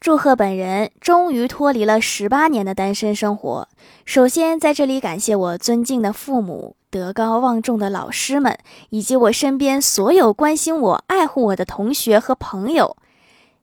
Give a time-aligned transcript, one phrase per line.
[0.00, 3.68] 祝贺本人终于脱离了十八年的单身生活。
[4.06, 8.58] 首先，在这里感谢我尊敬的父母、德高望重的老师们，
[8.88, 12.96] 以及我身边所有关心我、爱护我的同学和朋友。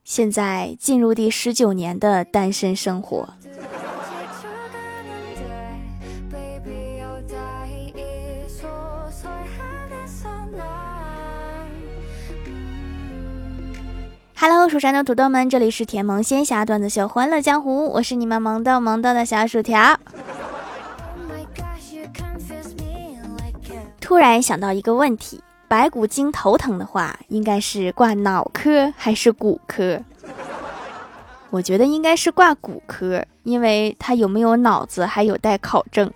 [0.03, 3.29] 现在进入第十九年的单身生活。
[14.39, 19.99] Hello，蜀山的土豆们，这里是甜萌仙侠段子秀《欢乐江湖》，我是你们萌豆萌豆的小薯条。
[23.99, 29.99] 突然想到一个问题：白骨精头疼的话，应该是挂脑科还是骨科？
[31.49, 36.13] 我觉得应该是挂骨科，因为他有没有脑子还有待考证。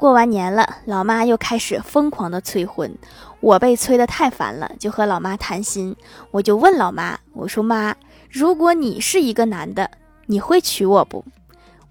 [0.00, 2.90] 过完年了，老妈又开始疯狂的催婚。
[3.40, 5.94] 我被催得太烦了，就和老妈谈心。
[6.30, 7.94] 我就问老妈：“我说妈，
[8.30, 9.90] 如果你是一个男的，
[10.24, 11.22] 你会娶我不？”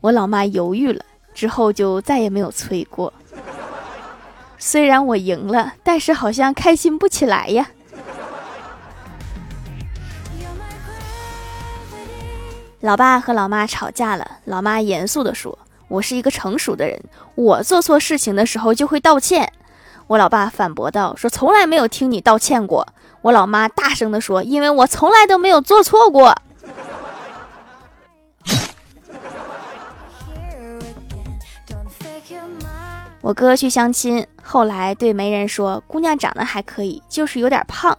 [0.02, 3.14] 我老妈犹豫了，之后就再也没有催过。
[4.58, 7.70] 虽然我赢了，但是好像开心不起来呀。
[12.80, 16.98] 老爸和老妈吵架了，老妈严肃地说：“我是一个成熟的人，
[17.36, 19.52] 我做错事情的时候就会道歉。”
[20.08, 22.88] 我老爸反驳道：“说从来没有听你道歉过。”
[23.22, 26.34] 我老妈大声地说：“因为我从来都没有做错过。”
[33.22, 37.96] 我哥去相亲，后来对媒人说：“姑娘长得还可以，就是有点胖。”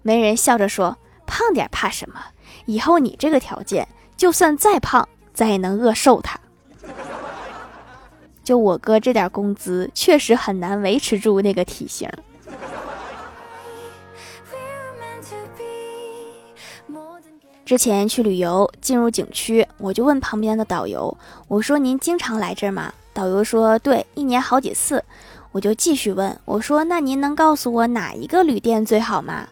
[0.00, 0.96] 媒人笑着说
[1.26, 2.18] ：“胖点怕什么？
[2.64, 6.40] 以后你这个条件，就算再胖，咱也能饿瘦她。”
[8.44, 12.08] 就我哥这点工资，确实很难维持住那个体型。
[17.64, 21.16] 之前去旅游，进入景区，我就问旁边的导游
[21.48, 25.02] ：“我说您经常来这儿吗？”导游说：“对，一年好几次。”
[25.52, 29.46] 我就继续问：“我说那您能告诉我哪一个旅店最好吗？”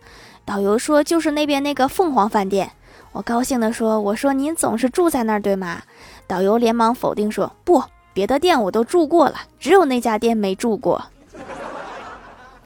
[0.44, 2.72] 导游说：“就是那边那个凤凰饭店。”
[3.12, 5.82] 我高兴地说：“我说您总是住在那儿对吗？”
[6.26, 7.82] 导游连忙否定说：“不。”
[8.12, 11.04] 别的店我都住过了，只有那家店没住过，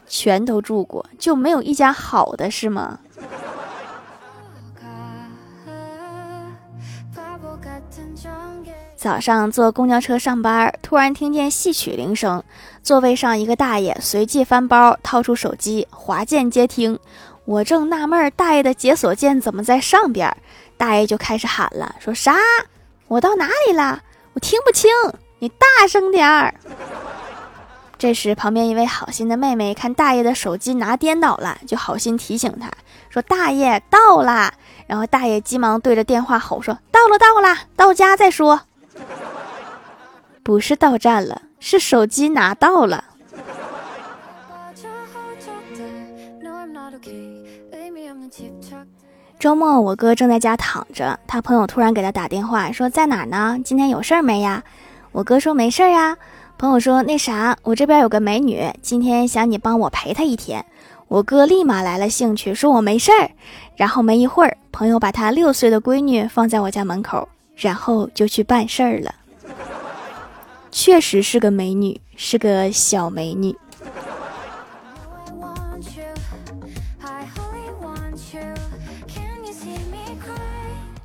[0.06, 2.98] 全都住过，就没有一家好的是吗？
[8.96, 12.42] 早上坐公交车上班，突然听见戏曲铃声，
[12.82, 16.98] 座位上一个大爷随即翻包掏出手机滑键接听。
[17.44, 20.34] 我正纳闷，大爷的解锁键怎么在上边？
[20.78, 22.34] 大爷就开始喊了，说啥？
[23.08, 24.02] 我到哪里了？
[24.32, 24.90] 我听不清。
[25.38, 26.54] 你大声点儿！
[27.96, 32.70] 这时，旁边一位好心的妹妹看大爷的手机拿颠倒了，就好心提醒他
[33.08, 34.52] 说：“大爷到啦！”
[34.86, 38.60] 然后大爷急忙对着电话吼说：“到了，到了，到家再说。”
[40.42, 43.04] 不是到站了，是手机拿到了。
[49.38, 53.58] 周末，我哥正在家躺着，他朋友突然给他打电话说：“在哪呢？
[53.64, 54.62] 今天有事儿没呀？”
[55.14, 56.18] 我哥说没事儿呀，
[56.58, 60.66] 朋友说那啥，我这边有个美女，今天想你帮我陪她一天。
[61.06, 63.30] 我哥立马来了兴趣，说我没事儿。
[63.76, 69.14] 然后没一会儿，朋友把他六岁的闺女放在我家门口，然后就去办事儿了。
[70.72, 73.54] 确实是个美女，是个小美女。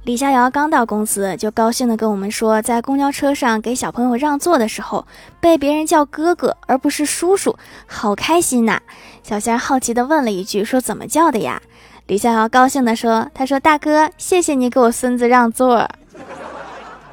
[0.10, 5.06] 李逍遥刚到公司，就高兴地跟我们说，在公交车上给小朋友让座的时候，
[5.40, 7.56] 被别人叫哥哥而不是叔叔，
[7.86, 8.80] 好开心呐！
[9.22, 11.62] 小仙好奇地问了一句，说怎么叫的呀？
[12.08, 15.88] 李逍遥高兴地说：“他说大哥，谢谢你给我孙子让座。”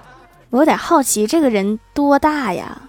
[0.49, 2.81] 我有点好奇，这个人多大呀？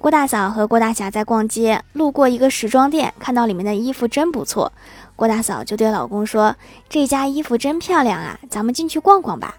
[0.00, 4.72] 郭大嫂和郭大侠在逛街，路过一个时装店，看到里面的衣服真不错。
[5.16, 6.54] 郭大嫂就对老公说
[6.88, 9.56] ：“这家衣服真漂亮啊，咱们进去逛逛吧。”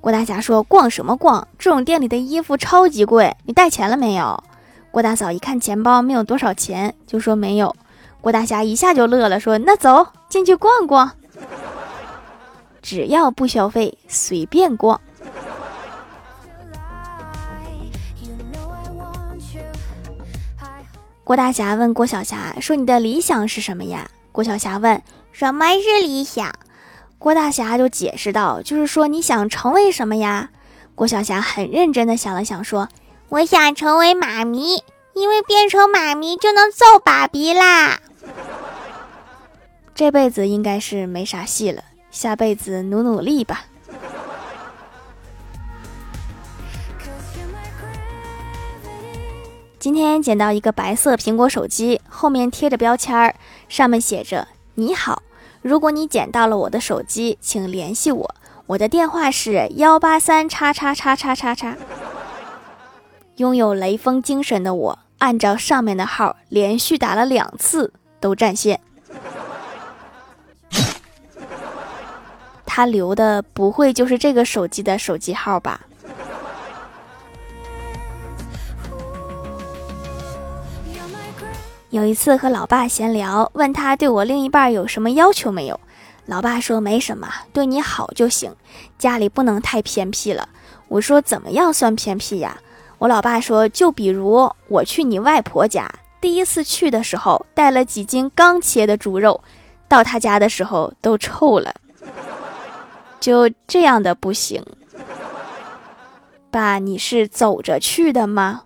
[0.00, 1.46] 郭大侠说：“逛什么逛？
[1.58, 4.42] 这种店里的衣服超级贵，你带钱了没有？”
[4.90, 7.76] 郭大嫂一看钱包没有多少钱，就说没有。
[8.22, 11.12] 郭大侠一下就乐了，说：“那走进去逛逛，
[12.80, 14.98] 只要不消费，随便逛。”
[21.32, 25.02] 郭大侠问郭小霞说：“你的理想是什么呀？”郭小霞问
[25.32, 26.52] ：“什么是理想？”
[27.18, 30.50] 郭大侠就解释道：“就是说你想成为什么呀？”
[30.94, 32.86] 郭小霞很认真的想了想，说
[33.30, 34.82] ：“我想成为妈咪，
[35.14, 37.98] 因为变成妈咪就能揍爸比啦。
[39.94, 43.64] 这辈子应该是没啥戏了，下辈子努努力吧。
[49.82, 53.34] 今天捡到一个白色苹果手机，后面贴着标签儿，
[53.68, 54.46] 上面写着
[54.76, 55.24] ：“你好，
[55.60, 58.34] 如果你捡到了我的手机，请联系我，
[58.66, 61.76] 我的电话是幺八三叉叉叉叉叉叉。
[63.38, 68.80] ”拥有雷锋精神的我，按照上面的号连续打了两次，都占线。
[72.64, 75.80] 他留的不会就是这个手机的手机号吧？
[81.92, 85.78] 有一次和老爸闲聊，问他对我另一半有什么要求没有？
[86.24, 88.50] 老爸说没什么，对你好就行，
[88.96, 90.48] 家里不能太偏僻了。
[90.88, 92.58] 我说怎么样算偏僻呀？
[92.96, 95.86] 我老爸说就比如我去你外婆家，
[96.18, 99.38] 第一次去的时候带了几斤刚切的猪肉，
[99.86, 101.74] 到他家的时候都臭了。
[103.20, 104.64] 就这样的不行，
[106.50, 108.62] 爸，你是走着去的吗？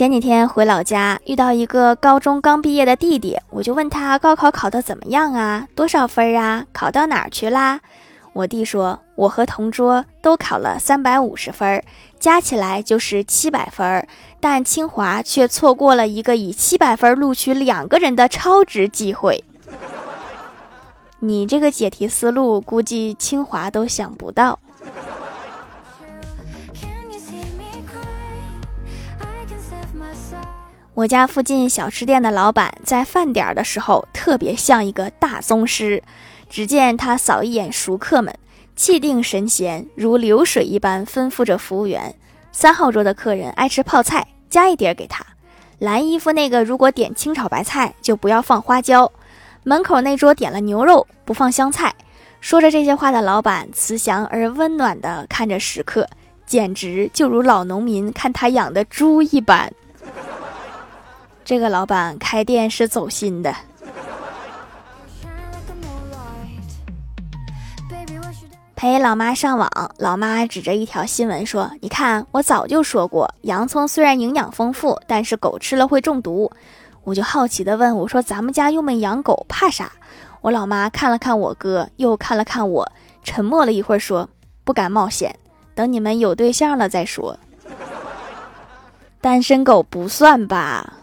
[0.00, 5.68] 前几天回老家，遇到一个高中刚毕业的弟弟，我就问他高考考得怎么样啊？
[5.74, 6.64] 多少分啊？
[6.72, 7.80] 考到哪儿去啦？
[8.32, 11.84] 我弟说，我和同桌都考了三百五十分，
[12.18, 14.08] 加起来就是七百分，
[14.40, 19.44] 但清华却错过了一个以七百分录取两个人的超值机会。
[21.20, 24.60] 你这个解题思路，估计清华都想不到。
[30.94, 36.02] 我家附近小吃店的老板在饭点儿的时候特别像一个大宗师。
[36.48, 38.36] 只见他扫一眼熟客们，
[38.74, 42.12] 气定神闲，如流水一般吩咐着服务员
[42.50, 45.24] ：“三号桌的客人爱吃泡菜，加一碟给他。
[45.78, 49.10] 蓝衣服那个如果点清炒白菜，就不要放花椒。
[49.62, 51.94] 门口那桌点了牛肉，不放香菜。”
[52.40, 56.08] 说着这些话的老板慈祥而温暖地看着食客，
[56.44, 59.72] 简直就如老农民看他养的猪一般。
[61.50, 63.52] 这个老板开店是走心的。
[68.76, 69.68] 陪老妈上网，
[69.98, 76.48] 老妈指着一条新闻说：“你看，我早就说过，洋葱虽然营养丰富，但是狗吃了会中毒。”
[77.02, 79.90] 我就好奇的问：“我说咱们家又没养狗，怕啥？”
[80.42, 82.92] 我老妈看了看我哥，又看了看我，
[83.24, 84.28] 沉默了一会儿说
[84.62, 85.34] ：“不敢冒险，
[85.74, 87.36] 等你们有对象了再说。”
[89.20, 90.98] 单身狗不算吧。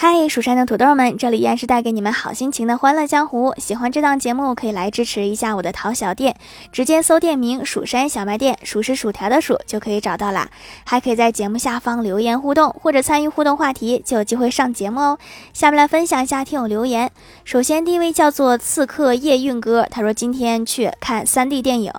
[0.00, 3.52] 嗨，蜀山的土豆们，这里依然是带给你们好心情的欢乐江湖。
[3.58, 6.36] 喜欢这档节目，可以来支持一下我的淘小店，
[6.70, 10.48] 直接搜店名“蜀山小卖店”，数是薯条的数就可以找到啦。
[10.84, 15.18] 还可以在节目下方留言互动，或者参与互动话题，就有机会上节目哦。
[15.52, 17.10] 下面来分享一下听友留言。
[17.44, 21.92] 首先，第一位叫做刺客夜运哥，他说今天去看 3D 电影，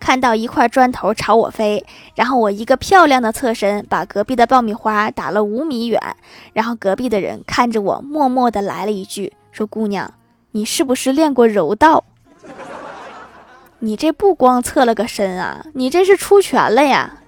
[0.00, 1.84] 看到一块砖头朝我飞，
[2.14, 6.00] 然后我一个漂亮的侧身，把隔壁的爆米花打了五米远，
[6.54, 7.41] 然后隔壁的人。
[7.42, 10.12] 看着我，默默的来了一句：“说姑娘，
[10.52, 12.04] 你是不是练过柔道？
[13.80, 17.18] 你这不光侧了个身啊，你这是出拳了呀！”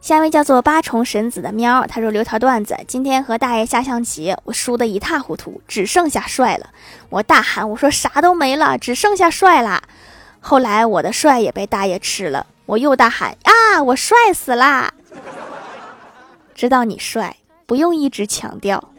[0.00, 6.70] 下一位叫做八重神子的喵，他说留条段子：今天和大爷下象棋，我输得一塌糊涂，只剩下帅了。
[7.10, 9.80] 我大喊：“我说啥都没了，只剩下帅啦。”
[10.42, 12.46] 后来我的帅也被大爷吃了。
[12.70, 13.82] 我又大喊啊！
[13.82, 14.94] 我帅死啦！
[16.54, 17.36] 知道你帅，
[17.66, 18.92] 不用一直强调。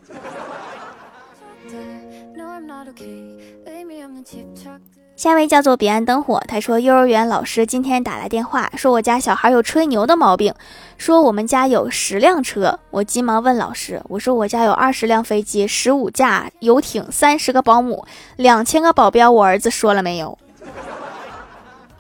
[5.16, 10.54] 下一位叫做彼岸灯火，他说幼儿园老师今天打来电话，说我家小孩有吹牛的毛病，
[10.98, 12.78] 说我们家有十辆车。
[12.90, 20.38] 我急忙问老师，我说我家有二十辆飞机、十五架游艇、三十个保姆、两千个保镖，我儿子说了没有？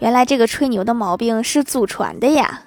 [0.01, 2.63] 原来这个吹牛的毛病是祖传的呀！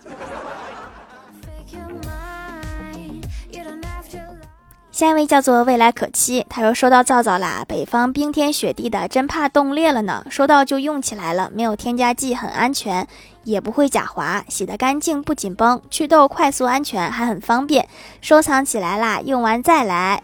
[4.92, 10.24] 下一位叫做未来可期，他说收到皂皂啦，北方冰天雪地的，真怕冻裂了呢。
[10.30, 13.04] 收到就用起来了，没有添加剂，很安全，
[13.42, 17.88] 也不会假滑，洗得干净不紧绷，祛痘快速安全，还很方便，
[18.20, 20.22] 收藏起来啦，用完再来。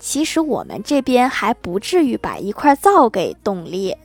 [0.00, 3.96] 其实我们这边还不至于把一块皂给冻裂。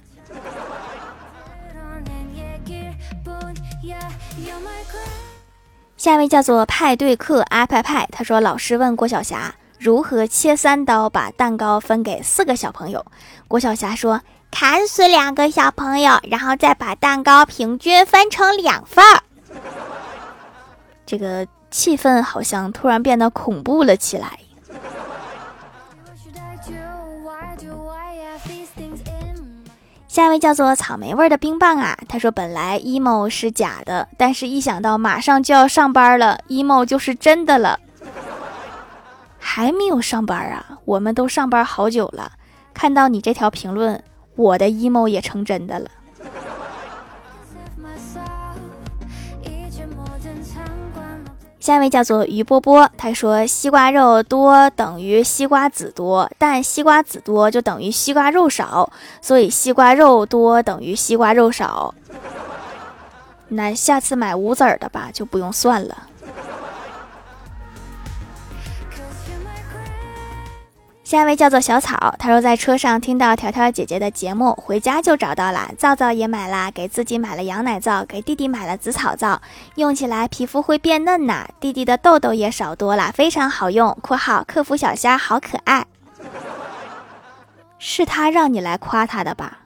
[5.98, 13.06] 下一位叫做派对客阿派派，他说：“老师问郭晓霞如何切三刀把蛋糕分给四个小朋友。”
[13.48, 14.22] 郭晓霞说
[14.52, 19.24] ：“砍死两个小朋友，然后再把蛋糕平均分成两份儿。
[21.06, 24.40] ”这个气氛好像突然变得恐怖了起来。
[30.18, 37.80] 下一位叫做草莓味的冰棒啊，他说本来 emo 是假的，但是一想到马上就要上班了，emo 就是真的了。
[39.38, 40.80] 还没有上班啊？
[40.86, 42.32] 我们都上班好久了。
[42.74, 44.04] 看到你这条评论，
[44.36, 45.88] 我的 emo 也成真的了。
[51.68, 58.90] 下一位叫做于波波，他说西瓜肉多等于西瓜籽多，但西瓜籽多就等于西瓜肉少，
[59.22, 61.94] 所以西瓜肉多等于西瓜肉少。
[63.50, 66.08] 那下次买无籽儿的吧，就不用算了。
[71.08, 79.42] 下一位叫做小草，他说在车上听到条条姐姐的节目，回家就找到了皂皂也买了，给自己买了羊奶皂，给弟弟买了紫草皂，
[79.76, 83.98] 用起来皮肤会变嫩呐，弟弟的痘痘也少多了，非常好用。
[84.04, 85.86] （括号客服小虾好可爱，
[87.80, 89.60] 是他让你来夸他的吧？）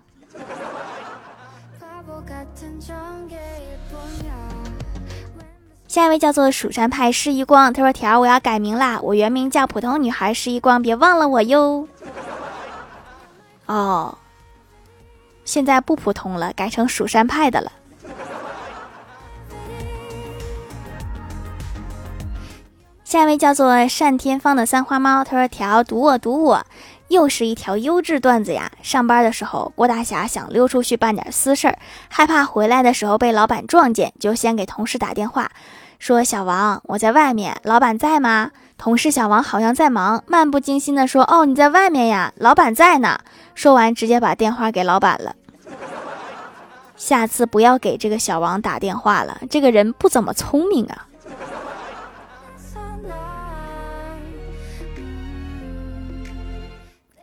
[5.92, 11.86] 下一位叫做蜀山派施一光，他说：“条，我要改名啦，我原名叫普通女孩施一光，别忘了我哟。”
[13.68, 14.18] 哦，
[15.44, 17.74] 现在不普通了，改成蜀山派的了。
[23.04, 26.66] 下一位叫做单天芳的三花猫，他说：“条，赌我，赌我。”
[27.12, 28.72] 又是一条优质段子呀！
[28.82, 31.78] 上班的时候，郭大侠想溜出去办点私事儿，
[32.08, 35.52] 害怕回来的时候被老板撞见，就先给同事打电话，
[36.00, 43.20] 说：“小王，我在外面，老板在吗？”同事小王好像在忙，漫不经心地说：“哦，你在外面呀，老板在呢。”
[43.54, 45.36] 说完，直接把电话给老板了。
[46.96, 51.08] 下次不要给这个小王打电话了，这个人不怎么聪明啊。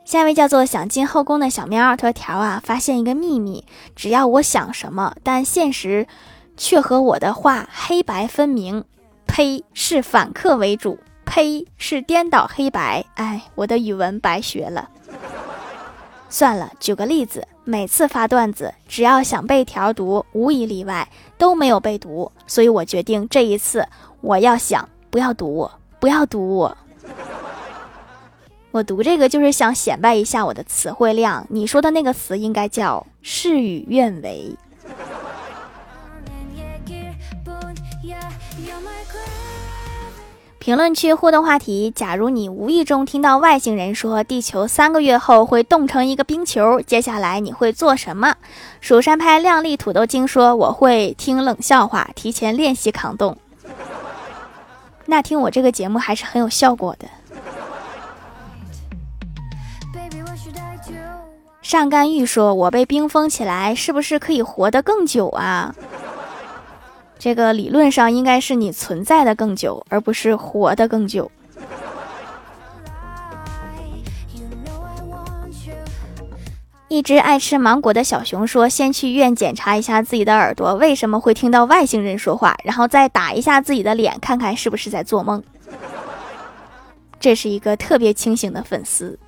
[0.09, 6.07] 下一位叫做想进后宫的小喵，他说：“条啊，发现一个秘密，只要我想什么，但现实
[6.57, 8.83] 却和我的话黑白分明。
[9.27, 10.99] 呸，是反客为主。
[11.27, 13.05] 呸，是颠倒黑白。
[13.17, 14.89] 哎，我的语文白学了。
[16.31, 23.87] 算了，举个例子，每次发段子，只要想被条读，无一例外都没有被读，所以我决定这一次
[24.23, 26.75] 我要想，不要读我，不要读我。”
[28.71, 31.47] 我读这个就是想显摆一下我的词汇量。
[31.49, 34.55] 你说的那个词应该叫事与愿违。
[40.59, 48.37] 评论区互动话题：假如你无意中听到外星人说地球三个月后会冻成一个冰球，接下来你会做什么？
[48.83, 53.35] 蜀山派靓丽土豆精说：“我会听冷笑话，提前练习抗冻。
[55.07, 57.09] ”那听我这个节目还是很有效果的。
[61.69, 65.75] 上甘玉说：“我被冰封起来，是不是可以活得更久啊？”
[67.21, 71.31] 这个理论上应该是你存在的更久，而不是活得更久。
[76.89, 85.45] 一只爱吃芒果的小熊说：“先去医院检查一下自己的耳朵，为什么会听到外星人说话，然后再打一下自己的脸，看看是不是在做梦。”
[87.21, 89.19] 这是一个特别清醒的粉丝。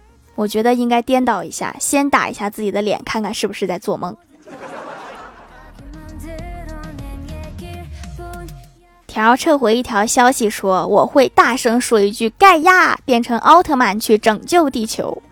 [0.41, 4.17] 我觉得应该颠倒一下，先打一下自己的脸，看看是不是在做梦。
[9.07, 15.23] 条撤回一条消息说：“我会大声说一句‘盖亚’，变成奥特曼去拯救地球。”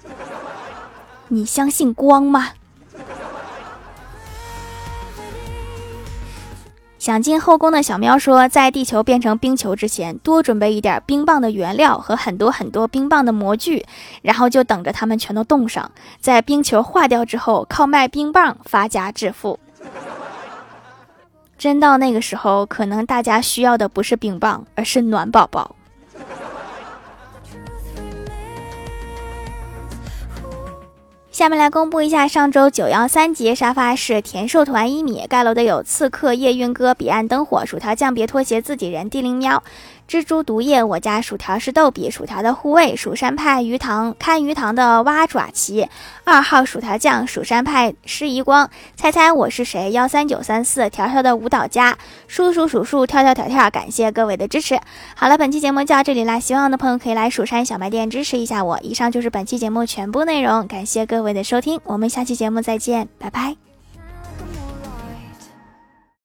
[1.28, 2.50] 你相信光吗？
[7.08, 13.86] 想进后宫的小喵说，在地球变成冰球之前，多准备一点冰棒的原料和很多很多冰棒的模具，
[14.20, 19.58] 然后就等着它们全都冻上，在冰球化掉之后，靠卖冰棒发家致富。
[21.56, 25.76] 真到那个时候，可能大家需要的不是冰棒，而是暖宝宝。
[31.38, 39.62] 下面来公布一下上周九幺三节沙发是甜瘦团一米盖楼的有刺客夜韵哥彼岸灯火薯条酱别拖鞋自己人地灵喵，
[40.08, 45.86] 蜘蛛毒液，我家薯条是逗比，薯条的护卫，蜀山派鱼塘看鱼塘的蛙爪旗，
[46.24, 49.90] 二号薯条酱，蜀山派施一光，猜猜我是谁？
[49.92, 54.80] 幺三九三四，条条的舞蹈家，数数数数，跳跳跳跳，感谢各位的支持。
[55.14, 58.80] 好了，本期节目就到这里啦，希望的朋友可以来蜀山小卖店支持一下我。
[58.82, 63.67] 以上就是本期节目全部内容，感谢各位的收听，我们下期节目再见，拜拜。